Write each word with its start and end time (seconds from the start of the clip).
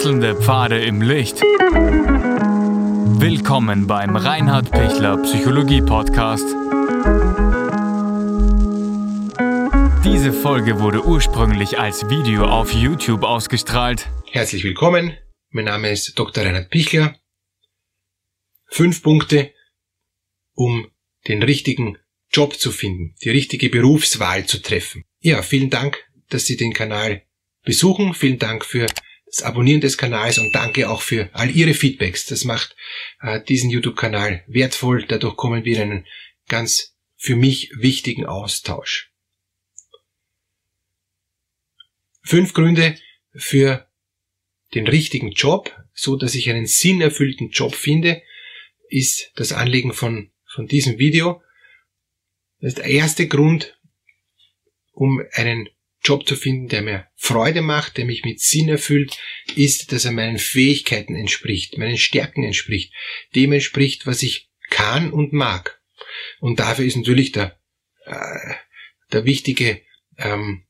Wechselnde 0.00 0.34
Pfade 0.34 0.82
im 0.82 1.02
Licht. 1.02 1.42
Willkommen 3.20 3.86
beim 3.86 4.16
Reinhard 4.16 4.70
Pichler 4.70 5.18
Psychologie 5.18 5.82
Podcast. 5.82 6.46
Diese 10.02 10.32
Folge 10.32 10.80
wurde 10.80 11.04
ursprünglich 11.04 11.78
als 11.78 12.08
Video 12.08 12.46
auf 12.46 12.72
YouTube 12.72 13.24
ausgestrahlt. 13.24 14.08
Herzlich 14.30 14.64
willkommen. 14.64 15.18
Mein 15.50 15.66
Name 15.66 15.90
ist 15.90 16.18
Dr. 16.18 16.46
Reinhard 16.46 16.70
Pichler. 16.70 17.20
Fünf 18.68 19.02
Punkte, 19.02 19.52
um 20.54 20.90
den 21.28 21.42
richtigen 21.42 21.98
Job 22.32 22.54
zu 22.58 22.72
finden, 22.72 23.16
die 23.22 23.28
richtige 23.28 23.68
Berufswahl 23.68 24.46
zu 24.46 24.62
treffen. 24.62 25.04
Ja, 25.18 25.42
vielen 25.42 25.68
Dank, 25.68 26.02
dass 26.30 26.46
Sie 26.46 26.56
den 26.56 26.72
Kanal 26.72 27.20
besuchen. 27.66 28.14
Vielen 28.14 28.38
Dank 28.38 28.64
für 28.64 28.86
das 29.30 29.42
Abonnieren 29.42 29.80
des 29.80 29.96
Kanals 29.96 30.38
und 30.38 30.54
danke 30.54 30.90
auch 30.90 31.02
für 31.02 31.30
all 31.32 31.50
Ihre 31.50 31.74
Feedbacks. 31.74 32.26
Das 32.26 32.44
macht 32.44 32.76
äh, 33.20 33.42
diesen 33.44 33.70
YouTube-Kanal 33.70 34.42
wertvoll. 34.48 35.04
Dadurch 35.06 35.36
kommen 35.36 35.64
wir 35.64 35.76
in 35.76 35.82
einen 35.82 36.06
ganz 36.48 36.96
für 37.16 37.36
mich 37.36 37.70
wichtigen 37.76 38.26
Austausch. 38.26 39.12
Fünf 42.22 42.54
Gründe 42.54 42.96
für 43.32 43.88
den 44.74 44.88
richtigen 44.88 45.30
Job, 45.30 45.76
so 45.94 46.16
dass 46.16 46.34
ich 46.34 46.50
einen 46.50 46.66
sinnerfüllten 46.66 47.50
Job 47.50 47.74
finde, 47.74 48.22
ist 48.88 49.30
das 49.36 49.52
Anliegen 49.52 49.92
von, 49.92 50.32
von 50.46 50.66
diesem 50.66 50.98
Video. 50.98 51.42
Das 52.60 52.70
ist 52.70 52.78
der 52.78 52.86
erste 52.86 53.28
Grund, 53.28 53.78
um 54.92 55.22
einen 55.32 55.68
Job 56.02 56.26
zu 56.26 56.34
finden, 56.34 56.68
der 56.68 56.82
mir 56.82 57.06
Freude 57.14 57.62
macht, 57.62 57.96
der 57.96 58.04
mich 58.04 58.24
mit 58.24 58.40
Sinn 58.40 58.68
erfüllt, 58.68 59.18
ist, 59.54 59.92
dass 59.92 60.04
er 60.04 60.12
meinen 60.12 60.38
Fähigkeiten 60.38 61.14
entspricht, 61.14 61.76
meinen 61.76 61.98
Stärken 61.98 62.42
entspricht, 62.44 62.92
dem 63.34 63.52
entspricht, 63.52 64.06
was 64.06 64.22
ich 64.22 64.50
kann 64.70 65.12
und 65.12 65.32
mag. 65.32 65.80
Und 66.40 66.60
dafür 66.60 66.84
ist 66.86 66.96
natürlich 66.96 67.32
der, 67.32 67.58
äh, 68.06 68.54
der 69.12 69.24
wichtige 69.24 69.82
ähm, 70.16 70.64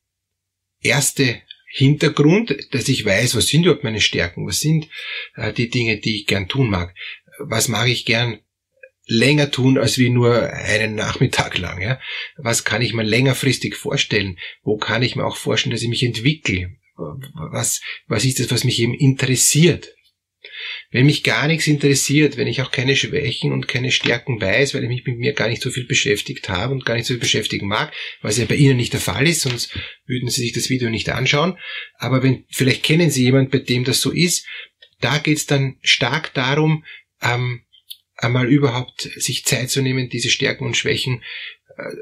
erste 0.81 1.41
Hintergrund, 1.73 2.55
dass 2.71 2.89
ich 2.89 3.05
weiß, 3.05 3.35
was 3.35 3.47
sind 3.47 3.63
überhaupt 3.63 3.85
meine 3.85 4.01
Stärken, 4.01 4.45
was 4.45 4.59
sind 4.59 4.89
äh, 5.35 5.53
die 5.53 5.69
Dinge, 5.69 5.97
die 5.97 6.17
ich 6.17 6.27
gern 6.27 6.49
tun 6.49 6.69
mag, 6.69 6.93
was 7.39 7.69
mag 7.69 7.87
ich 7.87 8.05
gern 8.05 8.39
länger 9.11 9.51
tun 9.51 9.77
als 9.77 9.97
wie 9.97 10.09
nur 10.09 10.51
einen 10.53 10.95
Nachmittag 10.95 11.57
lang. 11.57 11.81
Ja? 11.81 11.99
Was 12.37 12.63
kann 12.63 12.81
ich 12.81 12.93
mir 12.93 13.03
längerfristig 13.03 13.75
vorstellen? 13.75 14.37
Wo 14.63 14.77
kann 14.77 15.03
ich 15.03 15.15
mir 15.15 15.25
auch 15.25 15.35
vorstellen, 15.35 15.71
dass 15.71 15.83
ich 15.83 15.89
mich 15.89 16.03
entwickle? 16.03 16.71
Was, 16.95 17.81
was 18.07 18.25
ist 18.25 18.39
das, 18.39 18.51
was 18.51 18.63
mich 18.63 18.79
eben 18.79 18.93
interessiert? 18.93 19.93
Wenn 20.91 21.05
mich 21.05 21.23
gar 21.23 21.47
nichts 21.47 21.67
interessiert, 21.67 22.37
wenn 22.37 22.47
ich 22.47 22.61
auch 22.61 22.71
keine 22.71 22.95
Schwächen 22.95 23.51
und 23.51 23.67
keine 23.67 23.91
Stärken 23.91 24.39
weiß, 24.41 24.73
weil 24.73 24.83
ich 24.83 24.89
mich 24.89 25.05
mit 25.05 25.17
mir 25.17 25.33
gar 25.33 25.49
nicht 25.49 25.61
so 25.61 25.71
viel 25.71 25.85
beschäftigt 25.85 26.49
habe 26.49 26.73
und 26.73 26.85
gar 26.85 26.95
nicht 26.95 27.05
so 27.05 27.13
viel 27.13 27.21
beschäftigen 27.21 27.67
mag, 27.67 27.93
was 28.21 28.37
ja 28.37 28.45
bei 28.45 28.55
Ihnen 28.55 28.77
nicht 28.77 28.93
der 28.93 28.99
Fall 29.01 29.27
ist, 29.27 29.41
sonst 29.41 29.77
würden 30.05 30.29
Sie 30.29 30.41
sich 30.41 30.53
das 30.53 30.69
Video 30.69 30.89
nicht 30.89 31.09
anschauen. 31.09 31.57
Aber 31.97 32.23
wenn, 32.23 32.45
vielleicht 32.49 32.83
kennen 32.83 33.09
Sie 33.09 33.23
jemanden, 33.23 33.51
bei 33.51 33.59
dem 33.59 33.83
das 33.83 34.01
so 34.01 34.11
ist, 34.11 34.45
da 34.99 35.17
geht 35.17 35.37
es 35.37 35.45
dann 35.45 35.77
stark 35.81 36.33
darum, 36.33 36.85
ähm, 37.21 37.63
einmal 38.23 38.47
überhaupt 38.47 39.01
sich 39.01 39.45
Zeit 39.45 39.69
zu 39.69 39.81
nehmen, 39.81 40.09
diese 40.09 40.29
Stärken 40.29 40.65
und 40.65 40.77
Schwächen 40.77 41.23
äh, 41.77 41.95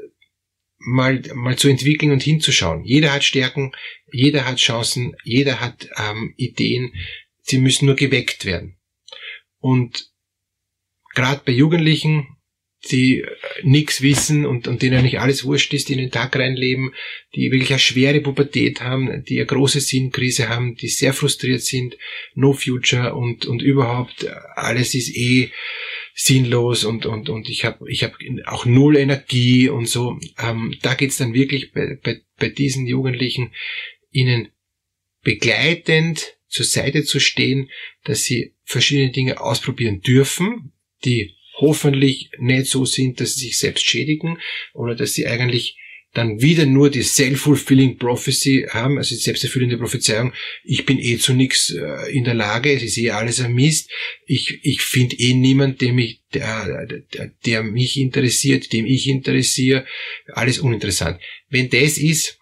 mal, 0.78 1.22
mal 1.34 1.56
zu 1.56 1.68
entwickeln 1.68 2.12
und 2.12 2.22
hinzuschauen. 2.22 2.84
Jeder 2.84 3.12
hat 3.12 3.24
Stärken, 3.24 3.72
jeder 4.12 4.46
hat 4.46 4.58
Chancen, 4.58 5.14
jeder 5.24 5.60
hat 5.60 5.88
ähm, 5.96 6.34
Ideen, 6.36 6.94
sie 7.42 7.58
müssen 7.58 7.86
nur 7.86 7.96
geweckt 7.96 8.44
werden. 8.44 8.78
Und 9.58 10.10
gerade 11.14 11.42
bei 11.44 11.52
Jugendlichen, 11.52 12.26
die 12.90 13.26
nichts 13.62 14.00
wissen 14.00 14.46
und, 14.46 14.66
und 14.66 14.80
denen 14.80 15.02
nicht 15.02 15.20
alles 15.20 15.44
wurscht 15.44 15.74
ist, 15.74 15.88
die 15.88 15.92
in 15.92 15.98
den 15.98 16.10
Tag 16.10 16.34
reinleben, 16.34 16.94
die 17.34 17.50
wirklich 17.52 17.70
eine 17.70 17.78
schwere 17.78 18.22
Pubertät 18.22 18.80
haben, 18.80 19.22
die 19.24 19.36
eine 19.36 19.46
große 19.46 19.80
Sinnkrise 19.80 20.48
haben, 20.48 20.76
die 20.76 20.88
sehr 20.88 21.12
frustriert 21.12 21.60
sind, 21.60 21.98
no 22.34 22.54
future 22.54 23.14
und, 23.14 23.44
und 23.44 23.60
überhaupt 23.60 24.26
alles 24.54 24.94
ist 24.94 25.14
eh 25.14 25.50
sinnlos 26.22 26.84
und, 26.84 27.06
und, 27.06 27.30
und 27.30 27.48
ich 27.48 27.64
habe 27.64 27.90
ich 27.90 28.04
hab 28.04 28.14
auch 28.44 28.66
null 28.66 28.98
Energie 28.98 29.70
und 29.70 29.88
so. 29.88 30.18
Ähm, 30.38 30.76
da 30.82 30.92
geht's 30.92 31.16
dann 31.16 31.32
wirklich 31.32 31.72
bei, 31.72 31.98
bei, 32.02 32.20
bei 32.38 32.50
diesen 32.50 32.86
Jugendlichen, 32.86 33.54
ihnen 34.10 34.48
begleitend 35.22 36.36
zur 36.46 36.66
Seite 36.66 37.04
zu 37.04 37.20
stehen, 37.20 37.70
dass 38.04 38.24
sie 38.24 38.54
verschiedene 38.64 39.12
Dinge 39.12 39.40
ausprobieren 39.40 40.02
dürfen, 40.02 40.72
die 41.06 41.36
hoffentlich 41.56 42.30
nicht 42.38 42.66
so 42.66 42.84
sind, 42.84 43.20
dass 43.20 43.36
sie 43.36 43.46
sich 43.46 43.58
selbst 43.58 43.86
schädigen 43.86 44.38
oder 44.74 44.94
dass 44.94 45.14
sie 45.14 45.26
eigentlich 45.26 45.78
dann 46.12 46.40
wieder 46.40 46.66
nur 46.66 46.90
die 46.90 47.02
self-fulfilling 47.02 47.96
prophecy 47.98 48.66
haben, 48.68 48.98
also 48.98 49.14
die 49.14 49.20
selbsterfüllende 49.20 49.78
Prophezeiung, 49.78 50.32
ich 50.64 50.84
bin 50.84 50.98
eh 50.98 51.18
zu 51.18 51.34
nichts 51.34 51.70
äh, 51.70 52.12
in 52.12 52.24
der 52.24 52.34
Lage, 52.34 52.72
es 52.72 52.82
ist 52.82 52.98
eh 52.98 53.10
alles 53.10 53.40
ein 53.40 53.52
Mist, 53.52 53.90
ich, 54.26 54.58
ich 54.62 54.82
finde 54.82 55.16
eh 55.16 55.34
niemand, 55.34 55.80
der 55.80 55.92
mich, 55.92 56.22
der, 56.34 56.86
der, 57.14 57.32
der 57.46 57.62
mich 57.62 57.96
interessiert, 57.96 58.72
dem 58.72 58.86
ich 58.86 59.06
interessiere, 59.06 59.86
alles 60.32 60.58
uninteressant. 60.58 61.20
Wenn 61.48 61.70
das 61.70 61.96
ist, 61.96 62.38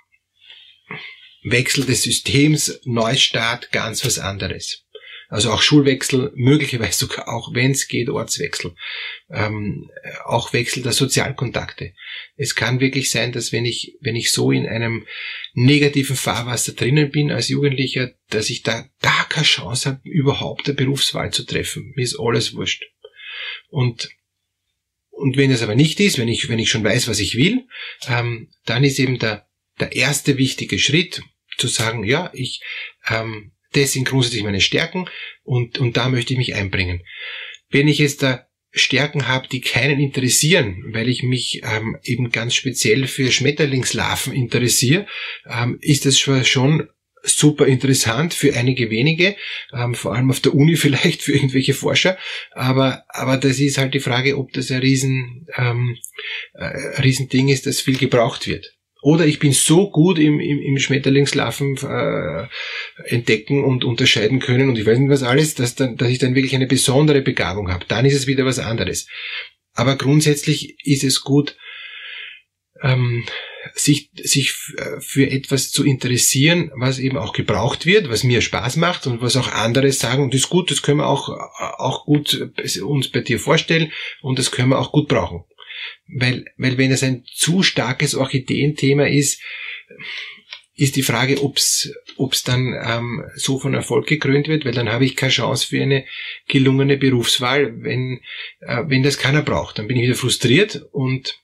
Wechsel 1.44 1.84
des 1.84 2.02
Systems, 2.02 2.80
Neustart, 2.84 3.70
ganz 3.70 4.04
was 4.04 4.18
anderes. 4.18 4.84
Also 5.30 5.52
auch 5.52 5.60
Schulwechsel, 5.60 6.32
möglicherweise 6.36 7.00
sogar 7.00 7.28
auch, 7.28 7.54
wenn 7.54 7.72
es 7.72 7.86
geht, 7.86 8.08
Ortswechsel. 8.08 8.74
Ähm, 9.30 9.90
auch 10.24 10.54
Wechsel 10.54 10.82
der 10.82 10.92
Sozialkontakte. 10.92 11.92
Es 12.36 12.54
kann 12.54 12.80
wirklich 12.80 13.10
sein, 13.10 13.32
dass 13.32 13.52
wenn 13.52 13.66
ich, 13.66 13.96
wenn 14.00 14.16
ich 14.16 14.32
so 14.32 14.50
in 14.50 14.66
einem 14.66 15.06
negativen 15.52 16.16
Fahrwasser 16.16 16.72
drinnen 16.72 17.10
bin 17.10 17.30
als 17.30 17.48
Jugendlicher, 17.48 18.12
dass 18.30 18.48
ich 18.48 18.62
da 18.62 18.88
gar 19.02 19.28
keine 19.28 19.44
Chance 19.44 19.90
habe, 19.90 20.00
überhaupt 20.08 20.66
eine 20.66 20.74
Berufswahl 20.74 21.30
zu 21.30 21.44
treffen. 21.44 21.92
Mir 21.94 22.04
ist 22.04 22.18
alles 22.18 22.54
wurscht. 22.54 22.84
Und 23.68 24.08
und 25.18 25.36
wenn 25.36 25.50
es 25.50 25.62
aber 25.62 25.74
nicht 25.74 25.98
ist, 25.98 26.16
wenn 26.18 26.28
ich, 26.28 26.48
wenn 26.48 26.60
ich 26.60 26.70
schon 26.70 26.84
weiß, 26.84 27.08
was 27.08 27.18
ich 27.18 27.36
will, 27.36 27.66
ähm, 28.08 28.50
dann 28.66 28.84
ist 28.84 29.00
eben 29.00 29.18
der, 29.18 29.48
der 29.80 29.96
erste 29.96 30.38
wichtige 30.38 30.78
Schritt 30.78 31.22
zu 31.56 31.66
sagen, 31.66 32.04
ja, 32.04 32.30
ich, 32.34 32.60
ähm, 33.08 33.50
das 33.72 33.92
sind 33.92 34.08
grundsätzlich 34.08 34.44
meine 34.44 34.60
Stärken 34.60 35.08
und, 35.42 35.78
und 35.78 35.96
da 35.96 36.08
möchte 36.08 36.32
ich 36.32 36.38
mich 36.38 36.54
einbringen. 36.54 37.02
Wenn 37.70 37.88
ich 37.88 37.98
jetzt 37.98 38.22
da 38.22 38.48
Stärken 38.70 39.28
habe, 39.28 39.48
die 39.48 39.60
keinen 39.60 39.98
interessieren, 39.98 40.84
weil 40.92 41.08
ich 41.08 41.22
mich 41.22 41.62
ähm, 41.64 41.96
eben 42.02 42.30
ganz 42.30 42.54
speziell 42.54 43.06
für 43.06 43.30
Schmetterlingslarven 43.30 44.32
interessiere, 44.32 45.06
ähm, 45.46 45.78
ist 45.80 46.04
das 46.04 46.18
schon 46.18 46.88
super 47.22 47.66
interessant 47.66 48.34
für 48.34 48.54
einige 48.54 48.90
wenige, 48.90 49.36
ähm, 49.72 49.94
vor 49.94 50.14
allem 50.14 50.30
auf 50.30 50.40
der 50.40 50.54
Uni 50.54 50.76
vielleicht 50.76 51.22
für 51.22 51.32
irgendwelche 51.32 51.74
Forscher, 51.74 52.18
aber, 52.52 53.04
aber 53.08 53.36
das 53.36 53.58
ist 53.58 53.78
halt 53.78 53.94
die 53.94 54.00
Frage, 54.00 54.38
ob 54.38 54.52
das 54.52 54.70
ein 54.70 54.80
riesen, 54.80 55.46
ähm, 55.56 55.96
äh, 56.54 57.00
Riesending 57.00 57.48
ist, 57.48 57.66
das 57.66 57.80
viel 57.80 57.96
gebraucht 57.96 58.46
wird. 58.46 58.77
Oder 59.00 59.26
ich 59.26 59.38
bin 59.38 59.52
so 59.52 59.90
gut 59.90 60.18
im, 60.18 60.40
im, 60.40 60.60
im 60.60 60.78
Schmetterlingslaufen 60.78 61.76
äh, 61.76 62.48
entdecken 63.04 63.64
und 63.64 63.84
unterscheiden 63.84 64.40
können 64.40 64.68
und 64.68 64.76
ich 64.76 64.86
weiß 64.86 64.98
nicht 64.98 65.10
was 65.10 65.22
alles, 65.22 65.54
dass, 65.54 65.76
dann, 65.76 65.96
dass 65.96 66.08
ich 66.08 66.18
dann 66.18 66.34
wirklich 66.34 66.54
eine 66.54 66.66
besondere 66.66 67.22
Begabung 67.22 67.70
habe. 67.70 67.84
Dann 67.86 68.06
ist 68.06 68.14
es 68.14 68.26
wieder 68.26 68.44
was 68.44 68.58
anderes. 68.58 69.06
Aber 69.74 69.96
grundsätzlich 69.96 70.76
ist 70.84 71.04
es 71.04 71.20
gut, 71.20 71.56
ähm, 72.82 73.24
sich, 73.74 74.10
sich 74.14 74.52
für 75.00 75.30
etwas 75.30 75.70
zu 75.70 75.84
interessieren, 75.84 76.70
was 76.76 76.98
eben 76.98 77.16
auch 77.16 77.32
gebraucht 77.32 77.86
wird, 77.86 78.08
was 78.08 78.24
mir 78.24 78.40
Spaß 78.40 78.76
macht 78.76 79.06
und 79.06 79.20
was 79.20 79.36
auch 79.36 79.52
andere 79.52 79.92
sagen, 79.92 80.30
das 80.30 80.42
ist 80.42 80.48
gut, 80.48 80.70
das 80.70 80.82
können 80.82 80.98
wir 80.98 81.06
auch, 81.06 81.28
auch 81.28 82.04
gut 82.04 82.50
uns 82.82 83.08
bei 83.08 83.20
dir 83.20 83.38
vorstellen 83.38 83.92
und 84.22 84.38
das 84.38 84.50
können 84.50 84.70
wir 84.70 84.78
auch 84.78 84.92
gut 84.92 85.08
brauchen. 85.08 85.44
Weil, 86.06 86.44
weil 86.56 86.78
wenn 86.78 86.92
es 86.92 87.02
ein 87.02 87.24
zu 87.32 87.62
starkes 87.62 88.14
Orchideenthema 88.14 89.04
ist, 89.04 89.40
ist 90.74 90.94
die 90.94 91.02
Frage, 91.02 91.42
ob's 91.42 91.90
ob's 92.16 92.42
dann 92.42 92.74
ähm, 92.84 93.24
so 93.34 93.58
von 93.58 93.74
Erfolg 93.74 94.06
gekrönt 94.06 94.48
wird, 94.48 94.64
weil 94.64 94.72
dann 94.72 94.90
habe 94.90 95.04
ich 95.04 95.16
keine 95.16 95.32
Chance 95.32 95.66
für 95.66 95.82
eine 95.82 96.04
gelungene 96.46 96.96
Berufswahl, 96.96 97.82
wenn, 97.82 98.20
äh, 98.60 98.84
wenn 98.86 99.02
das 99.02 99.18
keiner 99.18 99.42
braucht. 99.42 99.78
Dann 99.78 99.88
bin 99.88 99.96
ich 99.96 100.04
wieder 100.04 100.14
frustriert 100.14 100.84
und, 100.92 101.40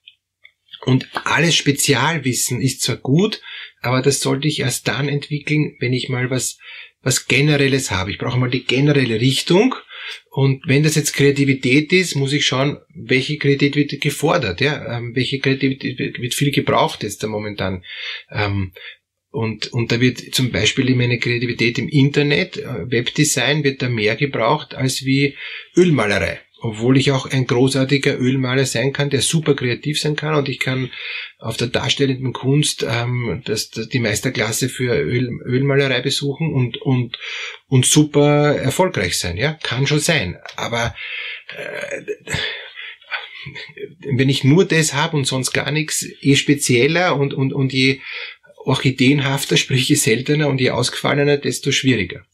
und 0.84 1.08
alles 1.24 1.56
Spezialwissen 1.56 2.60
ist 2.60 2.82
zwar 2.82 2.96
gut, 2.96 3.40
aber 3.80 4.02
das 4.02 4.20
sollte 4.20 4.48
ich 4.48 4.60
erst 4.60 4.88
dann 4.88 5.08
entwickeln, 5.08 5.76
wenn 5.80 5.92
ich 5.92 6.08
mal 6.08 6.30
was, 6.30 6.58
was 7.02 7.26
Generelles 7.26 7.90
habe. 7.90 8.10
Ich 8.10 8.18
brauche 8.18 8.38
mal 8.38 8.50
die 8.50 8.64
generelle 8.64 9.20
Richtung 9.20 9.74
und 10.30 10.66
wenn 10.66 10.82
das 10.82 10.94
jetzt 10.94 11.14
Kreativität 11.14 11.92
ist, 11.92 12.14
muss 12.14 12.32
ich 12.32 12.44
schauen, 12.46 12.78
welche 12.94 13.38
Kreativität 13.38 13.76
wird 13.92 14.00
gefordert, 14.00 14.60
ja, 14.60 14.98
ähm, 14.98 15.14
welche 15.14 15.38
Kreativität 15.38 16.18
wird 16.18 16.34
viel 16.34 16.50
gebraucht 16.50 17.02
jetzt 17.02 17.22
da 17.22 17.26
momentan. 17.26 17.84
Ähm, 18.30 18.72
Und, 19.30 19.72
und 19.72 19.90
da 19.90 19.98
wird 19.98 20.32
zum 20.32 20.52
Beispiel 20.52 20.94
meine 20.94 21.18
Kreativität 21.18 21.76
im 21.78 21.88
Internet, 21.88 22.56
äh, 22.56 22.88
Webdesign 22.88 23.64
wird 23.64 23.82
da 23.82 23.88
mehr 23.88 24.14
gebraucht 24.14 24.76
als 24.76 25.04
wie 25.04 25.34
Ölmalerei. 25.76 26.38
Obwohl 26.64 26.96
ich 26.96 27.12
auch 27.12 27.26
ein 27.26 27.46
großartiger 27.46 28.18
Ölmaler 28.18 28.64
sein 28.64 28.94
kann, 28.94 29.10
der 29.10 29.20
super 29.20 29.54
kreativ 29.54 30.00
sein 30.00 30.16
kann 30.16 30.34
und 30.34 30.48
ich 30.48 30.58
kann 30.58 30.90
auf 31.36 31.58
der 31.58 31.66
darstellenden 31.66 32.32
Kunst 32.32 32.86
ähm, 32.88 33.42
das, 33.44 33.68
das, 33.68 33.90
die 33.90 33.98
Meisterklasse 33.98 34.70
für 34.70 34.98
Öl, 34.98 35.28
Ölmalerei 35.44 36.00
besuchen 36.00 36.54
und, 36.54 36.78
und, 36.80 37.18
und 37.66 37.84
super 37.84 38.56
erfolgreich 38.56 39.18
sein. 39.18 39.36
Ja, 39.36 39.58
kann 39.62 39.86
schon 39.86 40.00
sein. 40.00 40.38
Aber 40.56 40.94
äh, 41.54 42.00
wenn 44.16 44.30
ich 44.30 44.42
nur 44.42 44.64
das 44.64 44.94
habe 44.94 45.18
und 45.18 45.26
sonst 45.26 45.52
gar 45.52 45.70
nichts, 45.70 46.06
je 46.22 46.34
spezieller 46.34 47.16
und, 47.16 47.34
und, 47.34 47.52
und 47.52 47.74
je 47.74 48.00
orchideenhafter, 48.64 49.58
sprich 49.58 49.86
je 49.90 49.96
seltener 49.96 50.48
und 50.48 50.62
je 50.62 50.70
ausgefallener, 50.70 51.36
desto 51.36 51.72
schwieriger. 51.72 52.24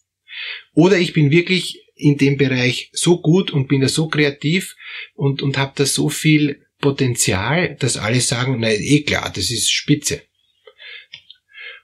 Oder 0.72 0.98
ich 0.98 1.14
bin 1.14 1.32
wirklich 1.32 1.80
in 2.00 2.16
dem 2.16 2.36
Bereich 2.36 2.90
so 2.92 3.20
gut 3.20 3.50
und 3.50 3.68
bin 3.68 3.80
da 3.80 3.88
so 3.88 4.08
kreativ 4.08 4.76
und, 5.14 5.42
und 5.42 5.58
habe 5.58 5.72
da 5.76 5.86
so 5.86 6.08
viel 6.08 6.66
Potenzial, 6.78 7.76
dass 7.76 7.96
alle 7.96 8.20
sagen, 8.20 8.56
na 8.58 8.70
eh 8.70 9.02
klar, 9.02 9.30
das 9.34 9.50
ist 9.50 9.70
spitze. 9.70 10.22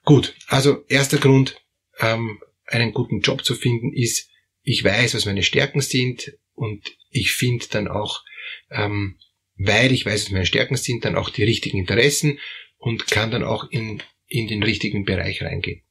Gut, 0.05 0.35
also 0.47 0.85
erster 0.89 1.19
Grund, 1.19 1.61
ähm, 2.01 2.41
einen 2.67 2.93
guten 2.93 3.21
Job 3.21 3.45
zu 3.45 3.55
finden, 3.55 3.93
ist, 3.93 4.31
ich 4.63 4.83
weiß, 4.83 5.15
was 5.15 5.27
meine 5.27 5.43
Stärken 5.43 5.81
sind 5.81 6.33
und 6.55 6.97
ich 7.11 7.33
finde 7.33 7.67
dann 7.71 7.89
auch, 7.89 8.23
ähm, 8.71 9.19
weil 9.57 9.93
ich 9.93 10.07
weiß, 10.07 10.25
was 10.25 10.31
meine 10.33 10.47
Stärken 10.47 10.77
sind, 10.77 11.05
dann 11.05 11.17
auch 11.17 11.31
die 11.31 11.45
richtigen 11.45 11.79
Interessen 11.79 12.39
und 12.79 13.07
kann 13.09 13.31
dann 13.31 13.45
auch 13.45 13.71
in 13.71 14.03
in 14.27 14.49
den 14.49 14.63
richtigen 14.63 15.05
Bereich 15.05 15.43
reingehen. 15.43 15.83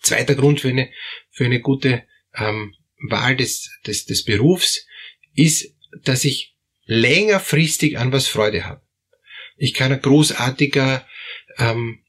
Zweiter 0.00 0.34
Grund 0.34 0.60
für 0.60 0.68
eine, 0.68 0.90
für 1.30 1.44
eine 1.44 1.60
gute 1.60 2.06
ähm, 2.34 2.74
Wahl 3.08 3.36
des, 3.36 3.70
des, 3.86 4.04
des 4.04 4.24
Berufs 4.24 4.86
ist, 5.34 5.74
dass 6.04 6.24
ich 6.24 6.54
längerfristig 6.84 7.98
an 7.98 8.12
was 8.12 8.26
Freude 8.26 8.64
habe. 8.64 8.82
Ich 9.56 9.74
kann 9.74 9.92
ein 9.92 10.00
großartiger 10.00 11.06
ähm, 11.58 12.02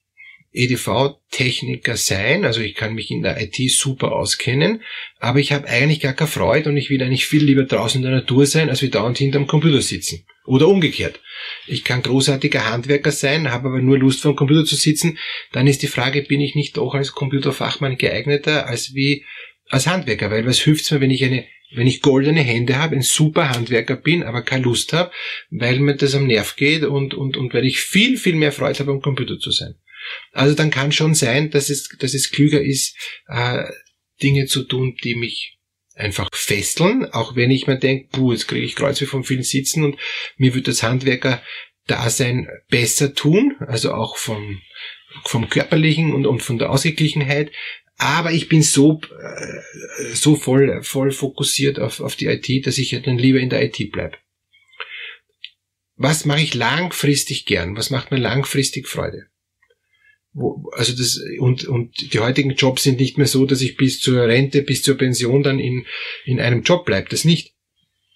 EDV-Techniker 0.53 1.97
sein, 1.97 2.45
also 2.45 2.61
ich 2.61 2.75
kann 2.75 2.93
mich 2.93 3.09
in 3.09 3.23
der 3.23 3.41
IT 3.41 3.55
super 3.71 4.11
auskennen, 4.11 4.83
aber 5.19 5.39
ich 5.39 5.51
habe 5.51 5.67
eigentlich 5.67 5.99
gar 5.99 6.13
keine 6.13 6.29
Freude 6.29 6.69
und 6.69 6.77
ich 6.77 6.89
will 6.89 7.01
eigentlich 7.01 7.25
viel 7.25 7.43
lieber 7.43 7.63
draußen 7.63 7.99
in 7.99 8.09
der 8.09 8.19
Natur 8.19 8.45
sein, 8.45 8.69
als 8.69 8.81
wie 8.81 8.89
dauernd 8.89 9.17
hinterm 9.17 9.47
Computer 9.47 9.81
sitzen. 9.81 10.25
Oder 10.45 10.67
umgekehrt. 10.67 11.21
Ich 11.67 11.83
kann 11.83 12.03
großartiger 12.03 12.69
Handwerker 12.69 13.11
sein, 13.11 13.51
habe 13.51 13.69
aber 13.69 13.81
nur 13.81 13.97
Lust 13.97 14.21
vor 14.21 14.33
dem 14.33 14.35
Computer 14.35 14.65
zu 14.65 14.75
sitzen, 14.75 15.17
dann 15.53 15.67
ist 15.67 15.81
die 15.81 15.87
Frage, 15.87 16.21
bin 16.21 16.41
ich 16.41 16.53
nicht 16.53 16.77
doch 16.77 16.93
als 16.93 17.13
Computerfachmann 17.13 17.97
geeigneter 17.97 18.67
als 18.67 18.93
wie 18.93 19.25
als 19.73 19.87
Handwerker, 19.87 20.29
weil 20.29 20.45
was 20.45 20.59
hilft's 20.59 20.91
mir, 20.91 21.01
wenn 21.01 21.11
ich 21.11 21.23
eine 21.23 21.45
wenn 21.75 21.87
ich 21.87 22.01
goldene 22.01 22.41
Hände 22.41 22.77
habe, 22.77 22.95
ein 22.95 23.01
super 23.01 23.49
Handwerker 23.49 23.95
bin, 23.95 24.21
aber 24.21 24.43
keine 24.43 24.65
Lust 24.65 24.93
habe, 24.93 25.11
weil 25.49 25.79
mir 25.79 25.95
das 25.95 26.13
am 26.13 26.27
Nerv 26.27 26.55
geht 26.55 26.83
und, 26.83 27.15
und, 27.15 27.35
und 27.35 27.51
weil 27.55 27.65
ich 27.65 27.79
viel, 27.79 28.17
viel 28.17 28.35
mehr 28.35 28.51
Freude 28.51 28.77
habe, 28.77 28.91
am 28.91 29.01
Computer 29.01 29.39
zu 29.39 29.49
sein. 29.49 29.73
Also 30.33 30.53
dann 30.53 30.69
kann 30.69 30.91
schon 30.91 31.15
sein, 31.15 31.49
dass 31.49 31.71
es, 31.71 31.89
dass 31.97 32.13
es 32.13 32.29
klüger 32.29 32.61
ist, 32.61 32.95
äh, 33.27 33.63
Dinge 34.21 34.45
zu 34.45 34.63
tun, 34.65 34.95
die 35.03 35.15
mich 35.15 35.57
einfach 35.95 36.29
fesseln, 36.31 37.05
auch 37.11 37.35
wenn 37.35 37.49
ich 37.49 37.65
mir 37.65 37.79
denke, 37.79 38.09
puh, 38.11 38.33
jetzt 38.33 38.47
kriege 38.47 38.65
ich 38.65 38.75
Kreuzweh 38.75 39.05
vom 39.05 39.23
vielen 39.23 39.41
Sitzen 39.41 39.83
und 39.83 39.97
mir 40.37 40.53
wird 40.53 40.67
das 40.67 40.83
Handwerker-Dasein 40.83 42.49
besser 42.69 43.15
tun, 43.15 43.55
also 43.59 43.93
auch 43.93 44.17
vom, 44.17 44.61
vom 45.25 45.49
körperlichen 45.49 46.13
und, 46.13 46.27
und 46.27 46.41
von 46.41 46.59
der 46.59 46.69
Ausgeglichenheit. 46.69 47.51
Aber 47.97 48.31
ich 48.31 48.49
bin 48.49 48.63
so, 48.63 49.01
äh, 49.19 50.13
so 50.13 50.35
voll, 50.35 50.81
voll 50.83 51.11
fokussiert 51.11 51.79
auf, 51.79 51.99
auf 51.99 52.15
die 52.15 52.27
IT, 52.27 52.65
dass 52.65 52.77
ich 52.77 52.99
dann 53.03 53.17
lieber 53.17 53.39
in 53.39 53.49
der 53.49 53.63
IT 53.63 53.91
bleibe. 53.91 54.17
Was 55.95 56.25
mache 56.25 56.41
ich 56.41 56.53
langfristig 56.53 57.45
gern? 57.45 57.77
Was 57.77 57.91
macht 57.91 58.11
mir 58.11 58.17
langfristig 58.17 58.87
Freude? 58.87 59.27
wo, 60.33 60.69
also 60.73 60.93
das, 60.93 61.19
und, 61.39 61.63
und 61.65 62.13
die 62.13 62.19
heutigen 62.19 62.53
Jobs 62.55 62.83
sind 62.83 62.99
nicht 62.99 63.17
mehr 63.17 63.27
so, 63.27 63.45
dass 63.45 63.61
ich 63.61 63.77
bis 63.77 64.01
zur 64.01 64.23
Rente, 64.23 64.63
bis 64.63 64.83
zur 64.83 64.97
Pension 64.97 65.43
dann 65.43 65.59
in, 65.59 65.85
in 66.25 66.41
einem 66.41 66.63
Job 66.63 66.85
bleibe. 66.85 67.07
Das 67.09 67.23
nicht. 67.23 67.53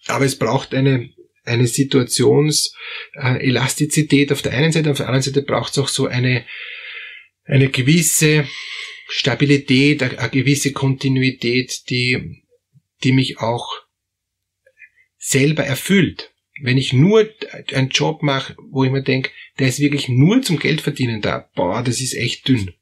Aber 0.08 0.26
es 0.26 0.38
braucht 0.38 0.74
eine, 0.74 1.12
eine 1.44 1.68
Situationselastizität 1.68 4.32
auf 4.32 4.42
der 4.42 4.54
einen 4.54 4.72
Seite, 4.72 4.90
auf 4.92 4.98
der 4.98 5.08
anderen 5.08 5.22
Seite 5.22 5.44
braucht 5.44 5.74
es 5.74 5.78
auch 5.78 5.90
so 5.90 6.08
eine, 6.08 6.44
eine 7.46 7.70
gewisse 7.70 8.48
Stabilität, 9.08 10.04
eine 10.04 10.30
gewisse 10.30 10.74
Kontinuität, 10.74 11.90
die, 11.90 12.44
die 13.04 13.12
mich 13.12 13.40
auch 13.40 13.68
selber 15.18 15.64
erfüllt. 15.64 16.32
Wenn 16.62 16.78
ich 16.78 16.94
nur 16.94 17.30
einen 17.74 17.90
Job 17.90 18.24
mache, 18.24 18.56
wo 18.70 18.84
ich 18.84 18.92
mir 18.92 19.04
denke, 19.04 19.32
der 19.60 19.68
ist 19.68 19.80
wirklich 19.80 20.10
nur 20.10 20.42
zum 20.42 20.60
Geld 20.60 20.82
verdienen 20.82 21.22
da, 21.22 21.50
boah, 21.56 21.84
das 21.84 22.02
ist 22.02 22.16
echt 22.16 22.48
dünn. 22.48 22.74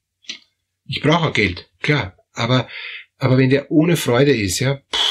Ich 0.85 1.01
brauche 1.01 1.31
Geld, 1.31 1.69
klar, 1.81 2.17
aber, 2.31 2.69
aber 3.17 3.37
wenn 3.37 3.49
der 3.49 3.71
ohne 3.71 3.97
Freude 3.97 4.35
ist, 4.35 4.59
ja, 4.59 4.77
pff, 4.93 5.05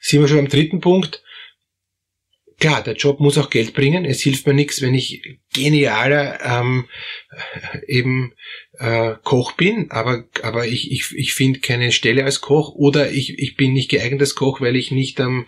sind 0.00 0.20
wir 0.20 0.28
schon 0.28 0.38
am 0.38 0.48
dritten 0.48 0.80
Punkt, 0.80 1.22
klar, 2.58 2.82
der 2.82 2.94
Job 2.94 3.20
muss 3.20 3.38
auch 3.38 3.50
Geld 3.50 3.74
bringen. 3.74 4.04
Es 4.04 4.20
hilft 4.20 4.46
mir 4.46 4.54
nichts, 4.54 4.80
wenn 4.82 4.94
ich 4.94 5.38
genialer 5.54 6.40
ähm, 6.42 6.88
eben 7.86 8.32
äh, 8.78 9.14
Koch 9.22 9.52
bin, 9.52 9.90
aber, 9.90 10.24
aber 10.42 10.66
ich, 10.66 10.90
ich, 10.90 11.12
ich 11.16 11.32
finde 11.32 11.60
keine 11.60 11.92
Stelle 11.92 12.24
als 12.24 12.40
Koch 12.40 12.74
oder 12.74 13.10
ich, 13.10 13.38
ich 13.38 13.56
bin 13.56 13.72
nicht 13.72 13.90
geeignet 13.90 14.20
als 14.20 14.34
Koch, 14.34 14.60
weil 14.60 14.76
ich 14.76 14.90
nicht 14.90 15.20
am, 15.20 15.46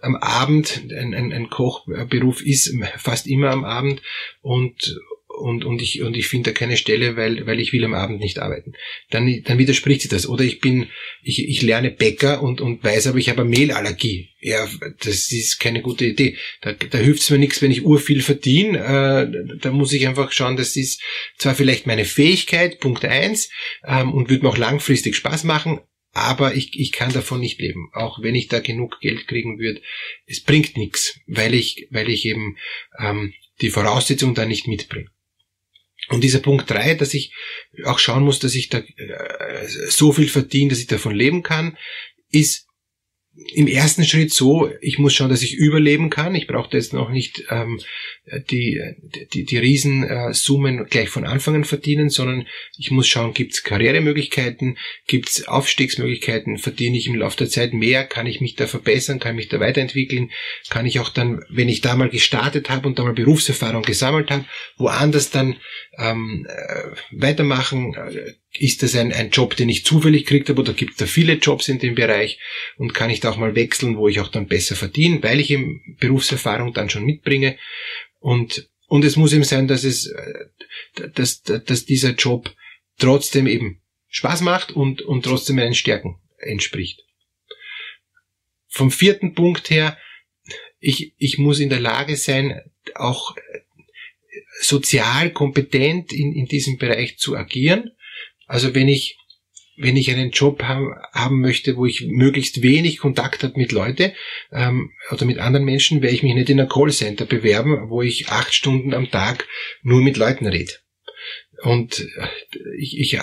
am 0.00 0.16
Abend, 0.16 0.82
ein, 0.90 1.14
ein, 1.14 1.32
ein 1.32 1.50
Kochberuf 1.50 2.42
ist 2.42 2.74
fast 2.96 3.26
immer 3.26 3.50
am 3.50 3.64
Abend 3.64 4.02
und, 4.40 4.98
und, 5.40 5.64
und 5.64 5.82
ich, 5.82 6.02
und 6.02 6.16
ich 6.16 6.28
finde 6.28 6.50
da 6.50 6.58
keine 6.58 6.76
Stelle, 6.76 7.16
weil, 7.16 7.46
weil 7.46 7.60
ich 7.60 7.72
will 7.72 7.84
am 7.84 7.94
Abend 7.94 8.20
nicht 8.20 8.38
arbeiten. 8.38 8.72
Dann, 9.10 9.42
dann 9.44 9.58
widerspricht 9.58 10.02
sich 10.02 10.10
das. 10.10 10.28
Oder 10.28 10.44
ich 10.44 10.60
bin, 10.60 10.88
ich, 11.22 11.48
ich 11.48 11.62
lerne 11.62 11.90
Bäcker 11.90 12.42
und, 12.42 12.60
und 12.60 12.84
weiß 12.84 13.08
aber, 13.08 13.18
ich 13.18 13.28
habe 13.28 13.42
eine 13.42 13.50
Mehlallergie. 13.50 14.30
Ja, 14.40 14.68
das 15.00 15.32
ist 15.32 15.58
keine 15.58 15.82
gute 15.82 16.06
Idee. 16.06 16.36
Da, 16.62 16.72
da 16.72 16.98
hilft 16.98 17.22
es 17.22 17.30
mir 17.30 17.38
nichts, 17.38 17.60
wenn 17.62 17.70
ich 17.70 17.84
urviel 17.84 18.22
verdiene. 18.22 18.78
Äh, 18.78 19.58
da 19.60 19.70
muss 19.70 19.92
ich 19.92 20.06
einfach 20.06 20.32
schauen, 20.32 20.56
das 20.56 20.76
ist 20.76 21.02
zwar 21.38 21.54
vielleicht 21.54 21.86
meine 21.86 22.04
Fähigkeit, 22.04 22.80
Punkt 22.80 23.04
eins, 23.04 23.50
ähm, 23.86 24.12
und 24.12 24.30
wird 24.30 24.42
mir 24.42 24.48
auch 24.48 24.58
langfristig 24.58 25.16
Spaß 25.16 25.44
machen, 25.44 25.80
aber 26.12 26.54
ich, 26.54 26.78
ich 26.78 26.92
kann 26.92 27.12
davon 27.12 27.40
nicht 27.40 27.60
leben. 27.60 27.90
Auch 27.92 28.22
wenn 28.22 28.34
ich 28.34 28.48
da 28.48 28.60
genug 28.60 29.00
Geld 29.00 29.26
kriegen 29.28 29.58
würde, 29.58 29.80
es 30.26 30.42
bringt 30.42 30.76
nichts, 30.76 31.18
weil 31.26 31.54
ich, 31.54 31.86
weil 31.90 32.08
ich 32.08 32.26
eben 32.26 32.56
ähm, 32.98 33.32
die 33.60 33.70
Voraussetzung 33.70 34.34
da 34.34 34.44
nicht 34.44 34.66
mitbringe. 34.66 35.08
Und 36.10 36.22
dieser 36.22 36.40
Punkt 36.40 36.68
drei, 36.68 36.94
dass 36.94 37.14
ich 37.14 37.32
auch 37.84 37.98
schauen 37.98 38.24
muss, 38.24 38.40
dass 38.40 38.56
ich 38.56 38.68
da 38.68 38.78
äh, 38.78 39.66
so 39.88 40.12
viel 40.12 40.28
verdiene, 40.28 40.70
dass 40.70 40.80
ich 40.80 40.88
davon 40.88 41.14
leben 41.14 41.42
kann, 41.42 41.78
ist 42.30 42.66
im 43.54 43.66
ersten 43.66 44.04
Schritt 44.04 44.32
so, 44.32 44.70
ich 44.80 44.98
muss 44.98 45.14
schauen, 45.14 45.30
dass 45.30 45.42
ich 45.42 45.54
überleben 45.54 46.10
kann. 46.10 46.34
Ich 46.34 46.46
brauche 46.46 46.76
jetzt 46.76 46.92
noch 46.92 47.10
nicht 47.10 47.44
ähm, 47.50 47.80
die, 48.50 48.80
die, 49.32 49.44
die 49.44 49.56
Riesensummen 49.56 50.86
gleich 50.86 51.08
von 51.08 51.24
Anfang 51.24 51.56
an 51.56 51.64
verdienen, 51.64 52.10
sondern 52.10 52.46
ich 52.76 52.90
muss 52.90 53.08
schauen, 53.08 53.34
gibt 53.34 53.54
es 53.54 53.62
Karrieremöglichkeiten, 53.62 54.78
gibt 55.06 55.28
es 55.28 55.48
Aufstiegsmöglichkeiten, 55.48 56.58
verdiene 56.58 56.98
ich 56.98 57.06
im 57.06 57.16
Laufe 57.16 57.38
der 57.38 57.48
Zeit 57.48 57.72
mehr, 57.72 58.04
kann 58.04 58.26
ich 58.26 58.40
mich 58.40 58.56
da 58.56 58.66
verbessern, 58.66 59.18
kann 59.18 59.32
ich 59.32 59.44
mich 59.44 59.48
da 59.48 59.60
weiterentwickeln, 59.60 60.30
kann 60.68 60.86
ich 60.86 61.00
auch 61.00 61.10
dann, 61.10 61.42
wenn 61.50 61.68
ich 61.68 61.80
da 61.80 61.96
mal 61.96 62.10
gestartet 62.10 62.70
habe 62.70 62.86
und 62.86 62.98
da 62.98 63.04
mal 63.04 63.14
Berufserfahrung 63.14 63.82
gesammelt 63.82 64.30
habe, 64.30 64.44
woanders 64.76 65.30
dann 65.30 65.56
ähm, 65.98 66.46
äh, 66.48 66.90
weitermachen, 67.12 67.94
ist 68.52 68.82
das 68.82 68.96
ein, 68.96 69.12
ein 69.12 69.30
Job, 69.30 69.56
den 69.56 69.68
ich 69.68 69.84
zufällig 69.84 70.26
gekriegt 70.26 70.48
habe 70.48 70.60
oder 70.60 70.72
gibt 70.72 70.92
es 70.92 70.96
da 70.96 71.06
viele 71.06 71.34
Jobs 71.34 71.68
in 71.68 71.78
dem 71.78 71.94
Bereich 71.94 72.38
und 72.76 72.94
kann 72.94 73.10
ich 73.10 73.20
da 73.20 73.30
auch 73.30 73.36
mal 73.36 73.54
wechseln, 73.54 73.96
wo 73.96 74.08
ich 74.08 74.20
auch 74.20 74.28
dann 74.28 74.48
besser 74.48 74.74
verdiene, 74.74 75.22
weil 75.22 75.40
ich 75.40 75.50
eben 75.50 75.96
Berufserfahrung 76.00 76.72
dann 76.72 76.90
schon 76.90 77.04
mitbringe 77.04 77.56
und 78.18 78.68
und 78.86 79.04
es 79.04 79.14
muss 79.14 79.32
eben 79.32 79.44
sein, 79.44 79.68
dass 79.68 79.84
es 79.84 80.06
äh, 80.06 80.46
dass, 81.14 81.42
dass 81.42 81.84
dieser 81.84 82.10
Job 82.14 82.52
trotzdem 82.98 83.46
eben 83.46 83.80
Spaß 84.08 84.40
macht 84.40 84.72
und, 84.72 85.02
und 85.02 85.24
trotzdem 85.24 85.56
meinen 85.56 85.74
Stärken 85.74 86.18
entspricht. 86.38 87.04
Vom 88.66 88.90
vierten 88.90 89.34
Punkt 89.34 89.70
her, 89.70 89.96
ich, 90.80 91.14
ich 91.18 91.38
muss 91.38 91.60
in 91.60 91.68
der 91.68 91.78
Lage 91.78 92.16
sein, 92.16 92.60
auch 92.94 93.36
sozial 94.60 95.30
kompetent 95.30 96.12
in, 96.12 96.32
in 96.34 96.46
diesem 96.46 96.76
Bereich 96.76 97.18
zu 97.18 97.36
agieren 97.36 97.92
also 98.50 98.74
wenn 98.74 98.88
ich, 98.88 99.16
wenn 99.76 99.96
ich 99.96 100.10
einen 100.10 100.32
Job 100.32 100.64
haben, 100.64 101.40
möchte, 101.40 101.76
wo 101.76 101.86
ich 101.86 102.04
möglichst 102.08 102.62
wenig 102.62 102.98
Kontakt 102.98 103.44
habe 103.44 103.56
mit 103.56 103.70
Leuten 103.70 104.10
ähm, 104.50 104.90
oder 105.12 105.24
mit 105.24 105.38
anderen 105.38 105.64
Menschen, 105.64 106.02
werde 106.02 106.16
ich 106.16 106.24
mich 106.24 106.34
nicht 106.34 106.50
in 106.50 106.58
ein 106.58 106.68
Callcenter 106.68 107.26
bewerben, 107.26 107.88
wo 107.90 108.02
ich 108.02 108.28
acht 108.28 108.52
Stunden 108.52 108.92
am 108.92 109.08
Tag 109.08 109.46
nur 109.82 110.02
mit 110.02 110.16
Leuten 110.16 110.48
rede. 110.48 110.72
Und 111.62 112.04
ich, 112.76 112.98
ich 112.98 113.20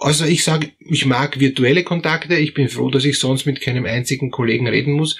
also 0.00 0.24
ich 0.24 0.44
sage, 0.44 0.72
ich 0.78 1.04
mag 1.04 1.38
virtuelle 1.38 1.84
Kontakte. 1.84 2.36
Ich 2.36 2.54
bin 2.54 2.70
froh, 2.70 2.88
dass 2.88 3.04
ich 3.04 3.18
sonst 3.18 3.44
mit 3.44 3.60
keinem 3.60 3.84
einzigen 3.84 4.30
Kollegen 4.30 4.66
reden 4.66 4.94
muss, 4.94 5.18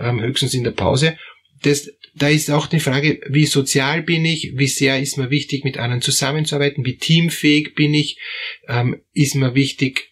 ähm, 0.00 0.22
höchstens 0.22 0.54
in 0.54 0.64
der 0.64 0.70
Pause. 0.70 1.18
Das, 1.62 1.90
da 2.14 2.28
ist 2.28 2.50
auch 2.50 2.66
die 2.66 2.80
Frage, 2.80 3.20
wie 3.28 3.46
sozial 3.46 4.02
bin 4.02 4.24
ich, 4.24 4.52
wie 4.56 4.66
sehr 4.66 5.00
ist 5.00 5.18
mir 5.18 5.30
wichtig, 5.30 5.64
mit 5.64 5.78
anderen 5.78 6.02
zusammenzuarbeiten, 6.02 6.84
wie 6.84 6.96
teamfähig 6.96 7.74
bin 7.74 7.94
ich, 7.94 8.18
ähm, 8.68 9.00
ist 9.12 9.34
mir 9.34 9.54
wichtig, 9.54 10.08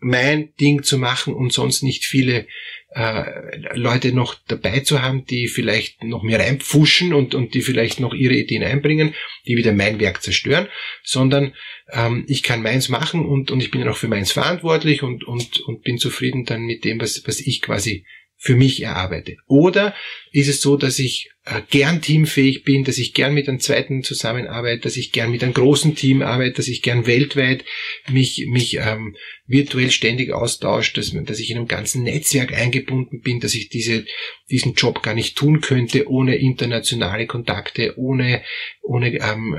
mein 0.00 0.54
Ding 0.60 0.82
zu 0.84 0.96
machen 0.96 1.34
und 1.34 1.52
sonst 1.52 1.82
nicht 1.82 2.04
viele 2.04 2.46
äh, 2.94 3.56
Leute 3.74 4.12
noch 4.12 4.36
dabei 4.46 4.80
zu 4.80 5.02
haben, 5.02 5.24
die 5.26 5.48
vielleicht 5.48 6.04
noch 6.04 6.22
mehr 6.22 6.38
reinpfuschen 6.38 7.12
und, 7.12 7.34
und 7.34 7.54
die 7.54 7.62
vielleicht 7.62 8.00
noch 8.00 8.14
ihre 8.14 8.34
Ideen 8.34 8.62
einbringen, 8.62 9.14
die 9.46 9.56
wieder 9.56 9.72
mein 9.72 9.98
Werk 10.00 10.22
zerstören, 10.22 10.68
sondern 11.02 11.54
ähm, 11.90 12.24
ich 12.28 12.42
kann 12.42 12.62
meins 12.62 12.88
machen 12.88 13.26
und, 13.26 13.50
und 13.50 13.60
ich 13.60 13.70
bin 13.70 13.80
dann 13.80 13.90
auch 13.90 13.96
für 13.96 14.08
meins 14.08 14.32
verantwortlich 14.32 15.02
und, 15.02 15.24
und, 15.24 15.60
und 15.60 15.82
bin 15.82 15.98
zufrieden 15.98 16.44
dann 16.44 16.62
mit 16.62 16.84
dem, 16.84 17.00
was, 17.00 17.22
was 17.26 17.40
ich 17.40 17.60
quasi 17.60 18.06
für 18.40 18.54
mich 18.54 18.82
erarbeite. 18.82 19.36
Oder 19.46 19.94
ist 20.30 20.48
es 20.48 20.60
so, 20.60 20.76
dass 20.76 21.00
ich 21.00 21.30
äh, 21.44 21.60
gern 21.70 22.00
teamfähig 22.00 22.62
bin, 22.62 22.84
dass 22.84 22.98
ich 22.98 23.12
gern 23.12 23.34
mit 23.34 23.48
einem 23.48 23.58
zweiten 23.58 24.04
zusammenarbeite, 24.04 24.82
dass 24.82 24.96
ich 24.96 25.10
gern 25.10 25.32
mit 25.32 25.42
einem 25.42 25.54
großen 25.54 25.96
Team 25.96 26.22
arbeite, 26.22 26.54
dass 26.54 26.68
ich 26.68 26.82
gern 26.82 27.08
weltweit 27.08 27.64
mich, 28.08 28.46
mich 28.48 28.76
ähm, 28.76 29.16
virtuell 29.48 29.90
ständig 29.90 30.32
austausche, 30.32 30.94
dass, 30.94 31.12
dass 31.24 31.40
ich 31.40 31.50
in 31.50 31.56
einem 31.56 31.66
ganzen 31.66 32.04
Netzwerk 32.04 32.52
eingebunden 32.52 33.22
bin, 33.22 33.40
dass 33.40 33.54
ich 33.54 33.70
diese, 33.70 34.04
diesen 34.50 34.74
Job 34.74 35.02
gar 35.02 35.14
nicht 35.14 35.36
tun 35.36 35.60
könnte 35.60 36.08
ohne 36.08 36.36
internationale 36.36 37.26
Kontakte, 37.26 37.94
ohne, 37.96 38.44
ohne 38.82 39.16
ähm, 39.16 39.56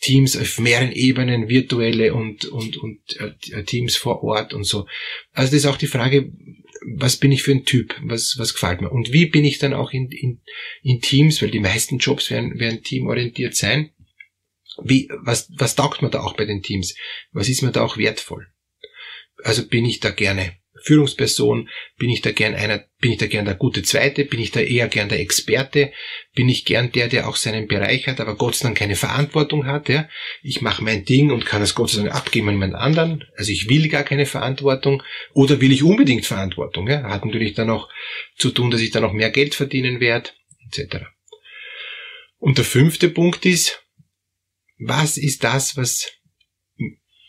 Teams 0.00 0.36
auf 0.36 0.60
mehreren 0.60 0.92
Ebenen, 0.92 1.48
virtuelle 1.48 2.14
und, 2.14 2.44
und, 2.44 2.76
und 2.76 3.00
äh, 3.18 3.64
Teams 3.64 3.96
vor 3.96 4.22
Ort 4.22 4.54
und 4.54 4.64
so. 4.64 4.86
Also 5.32 5.50
das 5.50 5.64
ist 5.64 5.66
auch 5.66 5.78
die 5.78 5.88
Frage, 5.88 6.30
was 6.96 7.16
bin 7.16 7.32
ich 7.32 7.42
für 7.42 7.52
ein 7.52 7.64
Typ, 7.64 7.96
was, 8.02 8.36
was 8.38 8.52
gefällt 8.52 8.80
mir 8.80 8.90
und 8.90 9.12
wie 9.12 9.26
bin 9.26 9.44
ich 9.44 9.58
dann 9.58 9.74
auch 9.74 9.92
in, 9.92 10.10
in, 10.10 10.42
in 10.82 11.00
Teams, 11.00 11.40
weil 11.40 11.50
die 11.50 11.60
meisten 11.60 11.98
Jobs 11.98 12.30
werden, 12.30 12.58
werden 12.58 12.82
teamorientiert 12.82 13.54
sein. 13.54 13.90
Wie, 14.82 15.08
was, 15.22 15.48
was 15.56 15.76
taugt 15.76 16.02
mir 16.02 16.10
da 16.10 16.20
auch 16.20 16.34
bei 16.34 16.44
den 16.44 16.62
Teams? 16.62 16.94
Was 17.32 17.48
ist 17.48 17.62
mir 17.62 17.70
da 17.70 17.82
auch 17.82 17.96
wertvoll? 17.96 18.48
Also 19.42 19.66
bin 19.66 19.84
ich 19.84 20.00
da 20.00 20.10
gerne 20.10 20.56
Führungsperson? 20.84 21.68
Bin 21.98 22.10
ich 22.10 22.20
da 22.20 22.30
gern 22.30 22.54
einer, 22.54 22.84
bin 23.00 23.12
ich 23.12 23.18
da 23.18 23.26
gern 23.26 23.46
der 23.46 23.54
gute 23.54 23.82
Zweite? 23.82 24.24
Bin 24.26 24.38
ich 24.38 24.50
da 24.50 24.60
eher 24.60 24.86
gern 24.88 25.08
der 25.08 25.20
Experte? 25.20 25.92
Bin 26.34 26.48
ich 26.48 26.66
gern 26.66 26.92
der, 26.92 27.08
der 27.08 27.26
auch 27.26 27.36
seinen 27.36 27.66
Bereich 27.66 28.06
hat, 28.06 28.20
aber 28.20 28.36
Gott 28.36 28.54
sei 28.54 28.64
Dank 28.64 28.78
keine 28.78 28.94
Verantwortung 28.94 29.66
hat, 29.66 29.88
ja? 29.88 30.08
Ich 30.42 30.60
mache 30.60 30.84
mein 30.84 31.04
Ding 31.04 31.30
und 31.30 31.46
kann 31.46 31.62
es 31.62 31.74
Gott 31.74 31.90
sei 31.90 32.02
Dank 32.02 32.14
abgeben 32.14 32.48
an 32.48 32.56
jemand 32.56 32.74
anderen. 32.74 33.24
Also 33.36 33.50
ich 33.50 33.68
will 33.68 33.88
gar 33.88 34.04
keine 34.04 34.26
Verantwortung. 34.26 35.02
Oder 35.32 35.60
will 35.60 35.72
ich 35.72 35.82
unbedingt 35.82 36.26
Verantwortung, 36.26 36.86
ja? 36.88 37.02
Hat 37.04 37.24
natürlich 37.24 37.54
dann 37.54 37.70
auch 37.70 37.88
zu 38.36 38.50
tun, 38.50 38.70
dass 38.70 38.82
ich 38.82 38.90
dann 38.90 39.04
auch 39.04 39.12
mehr 39.12 39.30
Geld 39.30 39.54
verdienen 39.54 40.00
werde, 40.00 40.30
etc. 40.66 41.06
Und 42.38 42.58
der 42.58 42.66
fünfte 42.66 43.08
Punkt 43.08 43.46
ist, 43.46 43.82
was 44.78 45.16
ist 45.16 45.44
das, 45.44 45.78
was 45.78 46.12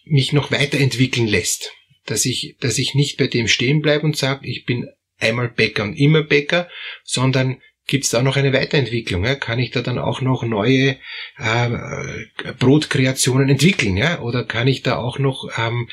mich 0.03 0.33
noch 0.33 0.51
weiterentwickeln 0.51 1.27
lässt? 1.27 1.71
Dass 2.05 2.25
ich, 2.25 2.55
dass 2.59 2.77
ich 2.77 2.95
nicht 2.95 3.17
bei 3.17 3.27
dem 3.27 3.47
stehen 3.47 3.81
bleibe 3.81 4.05
und 4.05 4.17
sage, 4.17 4.47
ich 4.47 4.65
bin 4.65 4.87
einmal 5.19 5.49
Bäcker 5.49 5.83
und 5.83 5.95
immer 5.95 6.23
Bäcker, 6.23 6.69
sondern 7.03 7.61
gibt 7.87 8.05
es 8.05 8.09
da 8.09 8.21
noch 8.21 8.35
eine 8.35 8.53
Weiterentwicklung? 8.53 9.23
Ja? 9.23 9.35
Kann 9.35 9.59
ich 9.59 9.71
da 9.71 9.81
dann 9.81 9.99
auch 9.99 10.21
noch 10.21 10.43
neue 10.43 10.97
äh, 11.37 11.69
Brotkreationen 12.59 13.49
entwickeln? 13.49 13.97
Ja? 13.97 14.21
Oder 14.21 14.43
kann 14.43 14.67
ich 14.67 14.81
da 14.81 14.97
auch 14.97 15.19
noch 15.19 15.49
ähm, 15.57 15.87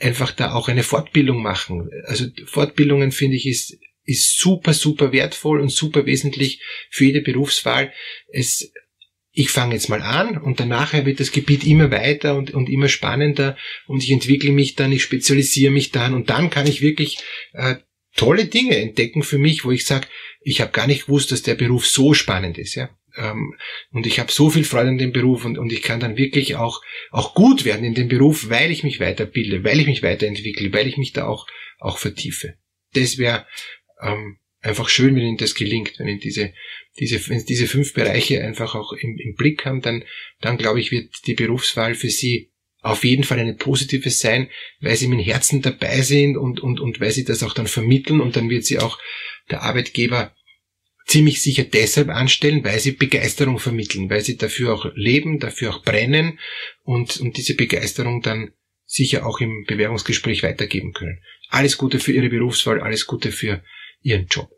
einfach 0.00 0.30
da 0.32 0.54
auch 0.54 0.68
eine 0.68 0.82
Fortbildung 0.82 1.42
machen? 1.42 1.90
Also 2.04 2.26
Fortbildungen 2.46 3.12
finde 3.12 3.36
ich 3.36 3.46
ist 3.46 3.78
ist 4.04 4.40
super, 4.40 4.74
super 4.74 5.12
wertvoll 5.12 5.60
und 5.60 5.70
super 5.70 6.06
wesentlich 6.06 6.60
für 6.90 7.04
jede 7.04 7.20
Berufswahl. 7.20 7.92
Es 8.32 8.72
ich 9.32 9.50
fange 9.50 9.74
jetzt 9.74 9.88
mal 9.88 10.02
an 10.02 10.36
und 10.36 10.60
danach 10.60 10.92
wird 10.92 11.18
das 11.18 11.32
Gebiet 11.32 11.64
immer 11.64 11.90
weiter 11.90 12.36
und, 12.36 12.52
und 12.52 12.68
immer 12.68 12.88
spannender 12.88 13.56
und 13.86 14.02
ich 14.02 14.10
entwickle 14.10 14.52
mich 14.52 14.74
dann, 14.74 14.92
ich 14.92 15.02
spezialisiere 15.02 15.72
mich 15.72 15.90
dann 15.90 16.12
und 16.14 16.28
dann 16.28 16.50
kann 16.50 16.66
ich 16.66 16.82
wirklich 16.82 17.18
äh, 17.54 17.76
tolle 18.14 18.44
Dinge 18.44 18.76
entdecken 18.76 19.22
für 19.22 19.38
mich, 19.38 19.64
wo 19.64 19.70
ich 19.70 19.86
sage, 19.86 20.06
ich 20.42 20.60
habe 20.60 20.72
gar 20.72 20.86
nicht 20.86 21.06
gewusst, 21.06 21.32
dass 21.32 21.42
der 21.42 21.54
Beruf 21.54 21.86
so 21.86 22.12
spannend 22.12 22.58
ist, 22.58 22.74
ja. 22.74 22.90
Ähm, 23.16 23.54
und 23.90 24.06
ich 24.06 24.18
habe 24.18 24.32
so 24.32 24.50
viel 24.50 24.64
Freude 24.64 24.90
an 24.90 24.98
dem 24.98 25.12
Beruf 25.12 25.44
und, 25.44 25.58
und 25.58 25.72
ich 25.72 25.82
kann 25.82 26.00
dann 26.00 26.16
wirklich 26.16 26.56
auch, 26.56 26.82
auch 27.10 27.34
gut 27.34 27.64
werden 27.64 27.84
in 27.84 27.94
dem 27.94 28.08
Beruf, 28.08 28.48
weil 28.48 28.70
ich 28.70 28.84
mich 28.84 29.00
weiterbilde, 29.00 29.64
weil 29.64 29.80
ich 29.80 29.86
mich 29.86 30.02
weiterentwickle, 30.02 30.72
weil 30.72 30.86
ich 30.86 30.96
mich 30.96 31.12
da 31.12 31.26
auch, 31.26 31.46
auch 31.78 31.98
vertiefe. 31.98 32.54
Das 32.94 33.18
wäre 33.18 33.46
ähm, 34.02 34.38
einfach 34.62 34.88
schön, 34.88 35.14
wenn 35.16 35.22
Ihnen 35.22 35.36
das 35.36 35.54
gelingt, 35.54 35.98
wenn 35.98 36.08
Ihnen 36.08 36.20
diese, 36.20 36.52
diese, 36.98 37.28
wenn 37.28 37.40
Sie 37.40 37.46
diese 37.46 37.66
fünf 37.66 37.92
Bereiche 37.92 38.42
einfach 38.42 38.74
auch 38.74 38.92
im, 38.92 39.18
im 39.18 39.34
Blick 39.34 39.64
haben, 39.66 39.82
dann, 39.82 40.04
dann 40.40 40.56
glaube 40.56 40.80
ich, 40.80 40.90
wird 40.90 41.10
die 41.26 41.34
Berufswahl 41.34 41.94
für 41.94 42.10
Sie 42.10 42.50
auf 42.80 43.04
jeden 43.04 43.24
Fall 43.24 43.38
eine 43.38 43.54
positive 43.54 44.10
sein, 44.10 44.48
weil 44.80 44.96
Sie 44.96 45.08
mit 45.08 45.24
Herzen 45.24 45.62
dabei 45.62 46.00
sind 46.00 46.36
und, 46.36 46.60
und, 46.60 46.80
und 46.80 47.00
weil 47.00 47.12
Sie 47.12 47.24
das 47.24 47.42
auch 47.42 47.54
dann 47.54 47.66
vermitteln 47.66 48.20
und 48.20 48.36
dann 48.36 48.50
wird 48.50 48.64
Sie 48.64 48.78
auch 48.78 48.98
der 49.50 49.62
Arbeitgeber 49.62 50.34
ziemlich 51.06 51.42
sicher 51.42 51.64
deshalb 51.64 52.08
anstellen, 52.08 52.64
weil 52.64 52.78
sie 52.78 52.92
Begeisterung 52.92 53.58
vermitteln, 53.58 54.08
weil 54.08 54.22
sie 54.22 54.36
dafür 54.36 54.74
auch 54.74 54.86
leben, 54.94 55.38
dafür 55.38 55.70
auch 55.74 55.82
brennen 55.82 56.38
und, 56.84 57.18
und 57.18 57.36
diese 57.36 57.54
Begeisterung 57.54 58.22
dann 58.22 58.52
sicher 58.86 59.26
auch 59.26 59.40
im 59.40 59.64
Bewerbungsgespräch 59.66 60.42
weitergeben 60.42 60.92
können. 60.92 61.20
Alles 61.48 61.76
Gute 61.76 61.98
für 61.98 62.12
Ihre 62.12 62.28
Berufswahl, 62.28 62.80
alles 62.80 63.06
Gute 63.06 63.32
für 63.32 63.62
ihren 64.02 64.26
Job. 64.26 64.50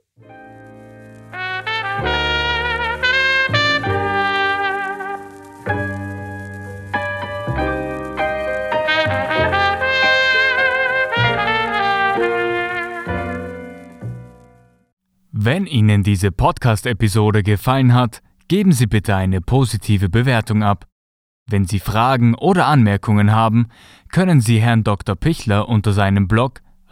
Wenn 15.47 15.67
Ihnen 15.67 16.03
diese 16.03 16.33
Podcast-Episode 16.33 17.43
gefallen 17.43 17.93
hat, 17.93 18.23
geben 18.49 18.73
Sie 18.73 18.87
bitte 18.87 19.15
eine 19.15 19.43
positive 19.43 20.09
Bewertung 20.09 20.63
ab. 20.63 20.87
Wenn 21.47 21.67
Sie 21.67 21.81
Fragen 21.81 22.35
oder 22.35 22.67
Anmerkungen 22.67 23.31
haben, 23.31 23.69
können 24.11 24.41
Sie 24.41 24.59
Herrn 24.59 24.85
Dr. 24.85 25.17
Pichler 25.17 25.69
unter 25.69 25.93
seinem 25.93 26.29
Blog 26.29 26.63